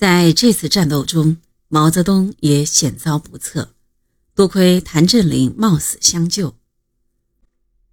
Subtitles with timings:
[0.00, 1.36] 在这次战斗中，
[1.68, 3.74] 毛泽东也险遭不测，
[4.34, 6.56] 多亏谭震林冒死相救。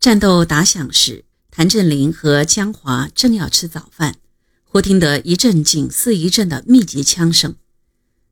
[0.00, 4.16] 战斗打响时，谭震林和江华正要吃早饭，
[4.64, 7.54] 忽听得一阵紧似一阵的密集枪声。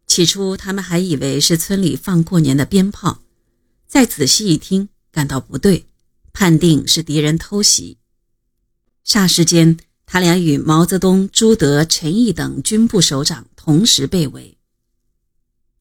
[0.04, 3.22] 起初，他们还以为是村里放过年的鞭炮，
[3.86, 5.86] 再仔细一听，感到不对，
[6.32, 7.98] 判定是敌人偷袭。
[9.06, 14.56] 霎时间，他俩与毛泽东、朱德、陈毅等军部首长同时被围。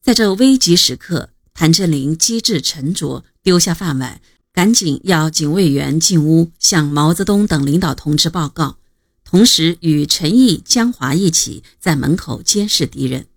[0.01, 4.19] 在这危急时刻，谭震林机智沉着，丢下饭碗，
[4.51, 8.79] 赶紧要警卫员进屋向毛泽东等领导同志报告，
[9.23, 13.27] 同时与陈毅、江华一起在门口监视敌人。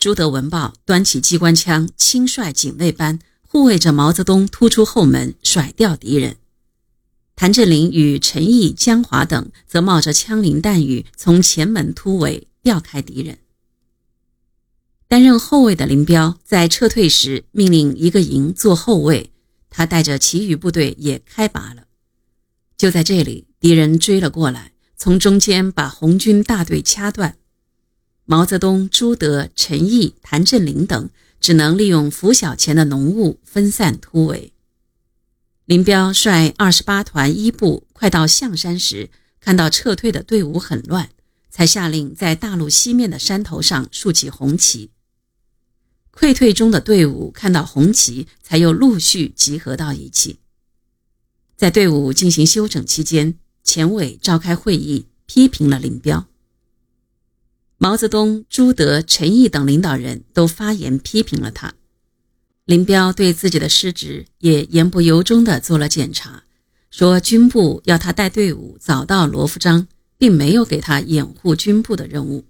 [0.00, 6.38] 朱德闻报，端起机关枪，亲率警卫班护卫着毛泽东突出后门，甩掉敌人。
[7.36, 13.38] 谭震林与陈毅、江华等则冒着枪林弹雨，从前门突围，调开敌人。
[15.08, 19.30] 担任后卫的林彪在撤退时，命令一个营做后卫，
[19.68, 21.84] 他带着其余部队也开拔了。
[22.76, 27.36] 就在这里，敌人追了过来，从中间把红军大队掐断。
[28.24, 31.10] 毛泽东、朱德、陈毅、谭震林等
[31.40, 34.52] 只能利用拂晓前的浓雾分散突围。
[35.66, 39.10] 林彪率二十八团一部快到象山时，
[39.40, 41.10] 看到撤退的队伍很乱，
[41.52, 44.90] 才下令在大路西面的山头上竖起红旗。
[46.10, 50.38] 溃退中的队伍看到红旗，才又陆续集合到一起。
[51.56, 56.26] 在队伍进行休整期间，前委召开会议，批评了林彪。
[57.76, 61.74] 毛泽东、朱德、陈毅等领导人都发言批评了他。
[62.64, 66.44] 林彪对自己的失职也言不由衷地做了检查，
[66.90, 69.88] 说军部要他带队伍早到罗浮章，
[70.22, 72.44] 并没有给他掩护军部的任务。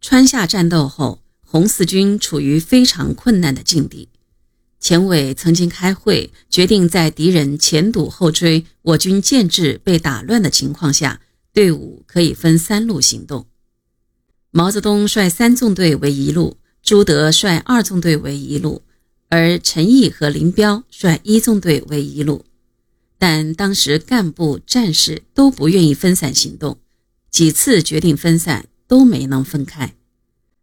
[0.00, 4.08] 川下战斗后，红四军处于非常困难的境地。
[4.80, 11.20] 前委曾经开会，决定在敌人前堵后追、我军建制被打乱的情况下。
[11.52, 13.46] 队伍可以分三路行动，
[14.50, 18.82] 毛泽东率三纵队为一路，朱德率二纵队为一路，
[19.28, 22.44] 而陈毅和林彪率一纵队为一路。
[23.18, 26.78] 但当时干部战士都不愿意分散行动，
[27.30, 29.94] 几次决定分散都没能分开，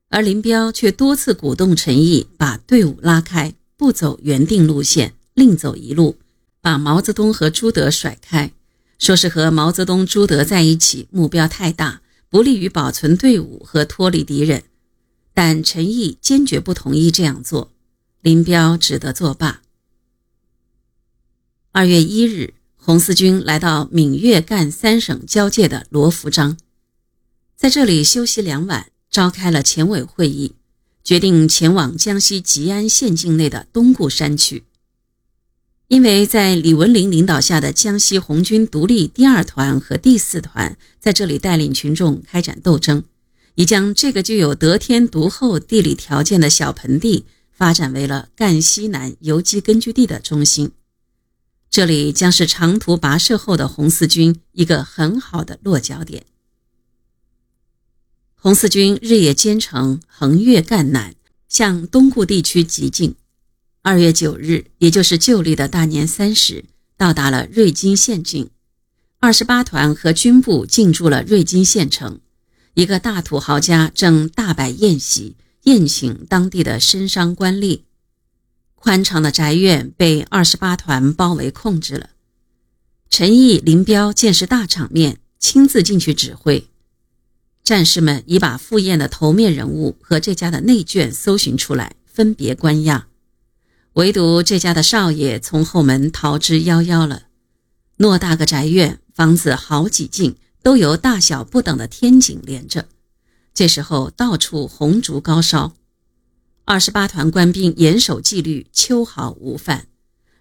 [0.09, 6.17] 而林彪却多次鼓动陈毅把队伍拉开，不走原定路线，另走一路，
[6.61, 8.51] 把毛泽东和朱德甩开。
[8.97, 14.63] 说是和毛泽东、朱德在一起，目标太大，不利于保存队伍和脱离敌人。
[15.33, 17.73] 但陈毅坚决不同意这样做，
[18.21, 19.63] 林彪只得作罢。
[21.77, 26.55] 二月一日，红四军来到闽粤赣三省交界的罗浮章，
[27.57, 30.53] 在这里休息两晚，召开了前委会议，
[31.03, 34.63] 决定前往江西吉安县境内的东固山区。
[35.89, 43.03] 因为在李文林领导下的江西红军独立第二团和第四团在这里带领群众开展斗争，
[43.55, 50.71] 已将这个具有得天独厚地理条件的小盆地发展为了赣西南游击根据地的中心。
[51.75, 56.25] 这里将是长途跋涉后的红四军一个很好的落脚点。
[58.33, 61.15] 红四军日夜兼程，横越赣南，
[61.49, 63.15] 向东固地区急进。
[63.81, 66.63] 二月九日，也就是旧历的大年三十，
[66.95, 68.51] 到达了瑞金县境。
[69.19, 72.21] 二十八团和军部进驻了瑞金县城。
[72.75, 77.81] 一个大土豪家正大摆宴席，宴请当地的绅商官吏。
[78.75, 82.11] 宽敞的宅院被二十八团包围控制了。
[83.09, 86.67] 陈毅、林彪见识大场面，亲自进去指挥。
[87.63, 93.07] 战士们已把赴宴的头面人物和这家的内眷搜寻出来，分别关押。
[93.93, 97.23] 唯独这家的少爷从后门逃之夭夭了。
[97.97, 102.87] 偌大个宅院，房子好几进，都由大小不等的天井连着。
[103.53, 105.73] 这时候到处红烛高烧，
[106.67, 109.87] 二十八团官兵严守纪律，秋毫无犯。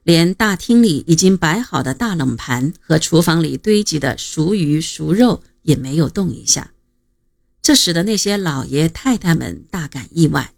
[0.04, 6.72] 连大厅里已经摆好的大冷盘和厨房里堆积的熟鱼熟肉也没有动一下，
[7.60, 10.54] 这使得那些老爷太太们大感意外。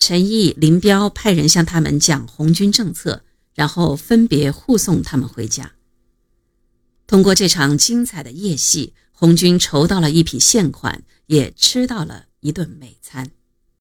[0.00, 3.22] 陈毅、林彪派人向他们讲红军政策，
[3.54, 5.72] 然后分别护送他们回家。
[7.06, 13.30] 通过这场精彩的夜戏，红军筹到了一笔现款，也吃到了一顿美餐。